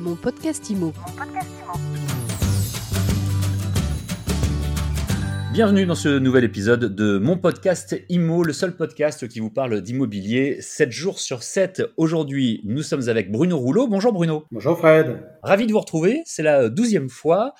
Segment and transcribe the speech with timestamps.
[0.00, 0.92] Mon podcast IMO.
[5.52, 9.80] Bienvenue dans ce nouvel épisode de mon podcast IMO, le seul podcast qui vous parle
[9.82, 11.82] d'immobilier 7 jours sur 7.
[11.96, 13.86] Aujourd'hui, nous sommes avec Bruno Rouleau.
[13.88, 14.44] Bonjour Bruno.
[14.50, 15.22] Bonjour Fred.
[15.42, 16.22] Ravi de vous retrouver.
[16.24, 17.52] C'est la douzième fois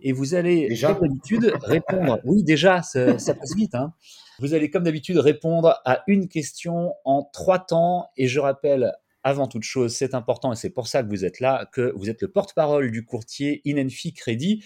[0.00, 2.18] et vous allez, Déjà comme d'habitude, répondre.
[2.24, 3.74] Oui, déjà, ça, ça passe vite.
[3.74, 3.92] hein.
[4.38, 8.08] Vous allez, comme d'habitude, répondre à une question en trois temps.
[8.18, 8.92] Et je rappelle,
[9.26, 12.08] avant toute chose, c'est important et c'est pour ça que vous êtes là, que vous
[12.08, 14.64] êtes le porte-parole du courtier Inenfi Crédit.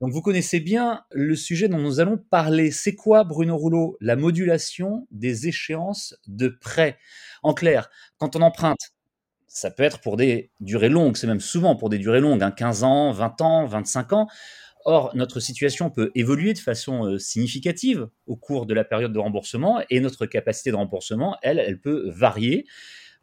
[0.00, 2.72] Donc, vous connaissez bien le sujet dont nous allons parler.
[2.72, 6.98] C'est quoi, Bruno Rouleau La modulation des échéances de prêt.
[7.44, 8.90] En clair, quand on emprunte,
[9.46, 12.50] ça peut être pour des durées longues, c'est même souvent pour des durées longues, hein,
[12.50, 14.26] 15 ans, 20 ans, 25 ans.
[14.84, 19.18] Or, notre situation peut évoluer de façon euh, significative au cours de la période de
[19.20, 22.66] remboursement et notre capacité de remboursement, elle, elle peut varier.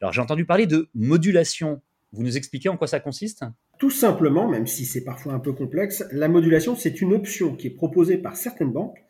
[0.02, 1.82] Alors, j'ai entendu parler de modulation.
[2.12, 3.44] Vous nous expliquez en quoi ça consiste?
[3.78, 7.68] Tout simplement, même si c'est parfois un peu complexe, la modulation, c'est une option qui
[7.68, 9.04] est proposée par certaines banques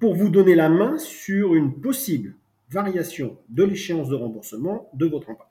[0.00, 2.34] pour vous donner la main sur une possible
[2.70, 5.46] variation de l'échéance de remboursement de votre emprunt.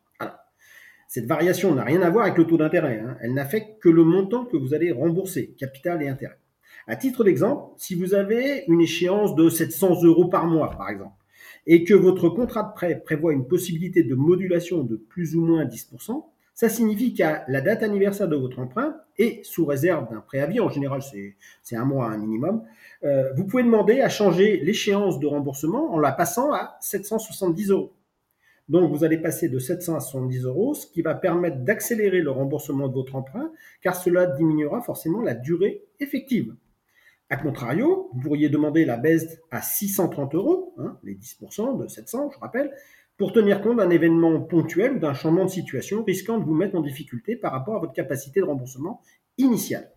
[1.08, 3.18] Cette variation n'a rien à voir avec le taux d'intérêt, hein.
[3.22, 6.40] elle n'affecte que le montant que vous allez rembourser, capital et intérêt.
[6.88, 11.16] À titre d'exemple, si vous avez une échéance de 700 euros par mois, par exemple,
[11.68, 15.66] et que votre contrat de prêt prévoit une possibilité de modulation de plus ou moins
[15.66, 20.62] 10%, ça signifie qu'à la date anniversaire de votre emprunt, et sous réserve d'un préavis,
[20.62, 22.64] en général c'est un mois un minimum,
[23.04, 27.94] euh, vous pouvez demander à changer l'échéance de remboursement en la passant à 770 euros.
[28.70, 32.32] Donc vous allez passer de 700 à 70 euros, ce qui va permettre d'accélérer le
[32.32, 36.56] remboursement de votre emprunt, car cela diminuera forcément la durée effective.
[37.30, 42.30] A contrario, vous pourriez demander la baisse à 630 euros, hein, les 10% de 700,
[42.32, 42.72] je rappelle,
[43.18, 46.76] pour tenir compte d'un événement ponctuel ou d'un changement de situation risquant de vous mettre
[46.76, 49.02] en difficulté par rapport à votre capacité de remboursement
[49.38, 49.90] initiale.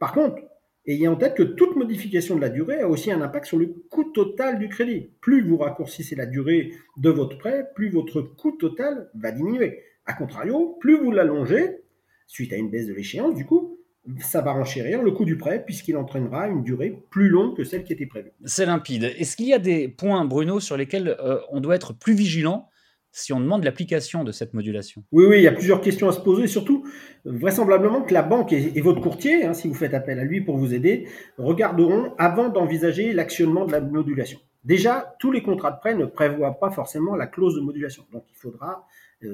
[0.00, 0.42] Par contre,
[0.86, 3.66] ayez en tête que toute modification de la durée a aussi un impact sur le
[3.88, 5.12] coût total du crédit.
[5.20, 9.82] Plus vous raccourcissez la durée de votre prêt, plus votre coût total va diminuer.
[10.06, 11.82] A contrario, plus vous l'allongez,
[12.26, 13.78] suite à une baisse de l'échéance, du coup,
[14.20, 17.84] ça va renchérir le coût du prêt puisqu'il entraînera une durée plus longue que celle
[17.84, 18.32] qui était prévue.
[18.44, 19.04] C'est limpide.
[19.18, 22.68] Est-ce qu'il y a des points, Bruno, sur lesquels euh, on doit être plus vigilant
[23.12, 25.04] si on demande l'application de cette modulation?
[25.12, 26.84] Oui, oui, il y a plusieurs questions à se poser, surtout
[27.24, 30.40] vraisemblablement que la banque et, et votre courtier, hein, si vous faites appel à lui
[30.40, 34.40] pour vous aider, regarderont avant d'envisager l'actionnement de la modulation.
[34.64, 38.24] Déjà, tous les contrats de prêt ne prévoient pas forcément la clause de modulation, donc
[38.30, 38.86] il faudra,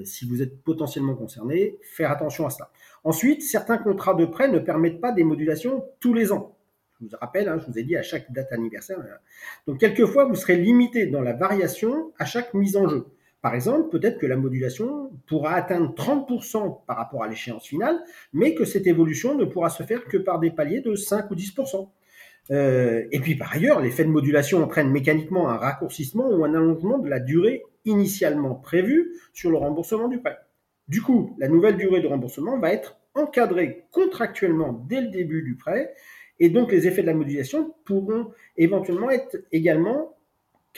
[0.04, 2.70] si vous êtes potentiellement concerné, faire attention à cela.
[3.04, 6.56] Ensuite, certains contrats de prêt ne permettent pas des modulations tous les ans.
[7.00, 8.98] Je vous rappelle, hein, je vous ai dit à chaque date anniversaire.
[9.66, 13.06] Donc, quelquefois, vous serez limité dans la variation à chaque mise en jeu.
[13.42, 17.98] Par exemple, peut-être que la modulation pourra atteindre 30% par rapport à l'échéance finale,
[18.34, 21.34] mais que cette évolution ne pourra se faire que par des paliers de 5 ou
[21.34, 21.88] 10%.
[22.50, 26.98] Euh, et puis par ailleurs, l'effet de modulation entraîne mécaniquement un raccourcissement ou un allongement
[26.98, 30.38] de la durée initialement prévue sur le remboursement du prêt.
[30.88, 35.56] Du coup, la nouvelle durée de remboursement va être encadrée contractuellement dès le début du
[35.56, 35.94] prêt,
[36.38, 40.16] et donc les effets de la modulation pourront éventuellement être également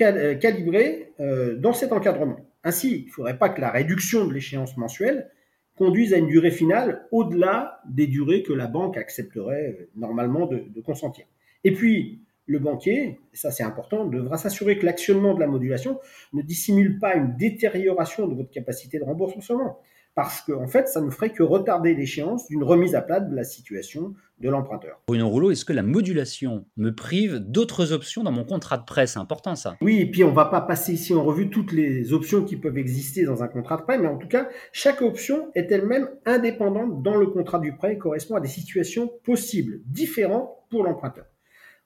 [0.01, 2.41] euh, calibrés euh, dans cet encadrement.
[2.65, 5.31] Ainsi, il ne faudrait pas que la réduction de l'échéance mensuelle
[5.77, 10.65] conduise à une durée finale au-delà des durées que la banque accepterait euh, normalement de,
[10.69, 11.27] de consentir.
[11.65, 15.99] Et puis, le banquier, ça c'est important, devra s'assurer que l'actionnement de la modulation
[16.33, 19.79] ne dissimule pas une détérioration de votre capacité de remboursement,
[20.15, 23.35] parce qu'en en fait, ça ne ferait que retarder l'échéance d'une remise à plat de
[23.35, 25.01] la situation de l'emprunteur.
[25.07, 29.07] Bruno Rouleau, est-ce que la modulation me prive d'autres options dans mon contrat de prêt?
[29.07, 29.77] C'est important ça.
[29.81, 32.77] Oui, et puis on va pas passer ici en revue toutes les options qui peuvent
[32.77, 37.03] exister dans un contrat de prêt, mais en tout cas, chaque option est elle-même indépendante
[37.03, 41.25] dans le contrat du prêt et correspond à des situations possibles, différentes pour l'emprunteur.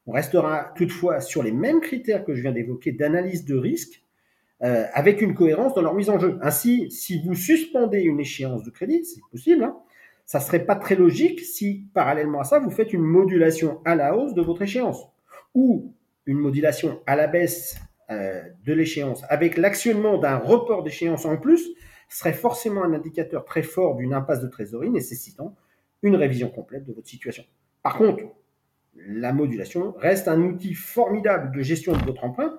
[0.07, 4.03] On restera toutefois sur les mêmes critères que je viens d'évoquer d'analyse de risque,
[4.63, 6.39] euh, avec une cohérence dans leur mise en jeu.
[6.43, 9.77] Ainsi, si vous suspendez une échéance de crédit, c'est possible, hein,
[10.25, 14.17] ça serait pas très logique si, parallèlement à ça, vous faites une modulation à la
[14.17, 15.07] hausse de votre échéance,
[15.55, 15.93] ou
[16.25, 17.79] une modulation à la baisse
[18.11, 21.69] euh, de l'échéance, avec l'actionnement d'un report d'échéance en plus,
[22.09, 25.57] serait forcément un indicateur très fort d'une impasse de trésorerie nécessitant
[26.03, 27.45] une révision complète de votre situation.
[27.83, 28.23] Par contre,
[29.07, 32.59] la modulation reste un outil formidable de gestion de votre emprunt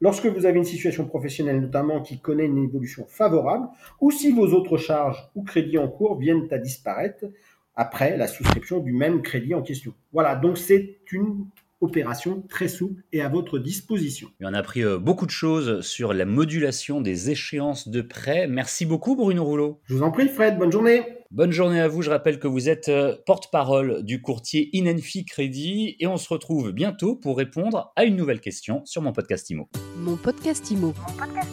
[0.00, 3.68] lorsque vous avez une situation professionnelle notamment qui connaît une évolution favorable
[4.00, 7.24] ou si vos autres charges ou crédits en cours viennent à disparaître
[7.76, 9.94] après la souscription du même crédit en question.
[10.12, 11.46] Voilà, donc c'est une
[11.80, 14.28] opération très souple et à votre disposition.
[14.40, 18.46] Et on a appris euh, beaucoup de choses sur la modulation des échéances de prêt.
[18.46, 19.80] Merci beaucoup Bruno Rouleau.
[19.84, 21.02] Je vous en prie Fred, bonne journée.
[21.34, 22.00] Bonne journée à vous.
[22.00, 26.70] Je rappelle que vous êtes euh, porte-parole du courtier Inenfi Crédit et on se retrouve
[26.70, 29.68] bientôt pour répondre à une nouvelle question sur mon podcast IMO.
[29.96, 30.94] Mon podcast IMO.
[30.96, 31.43] Mon podcast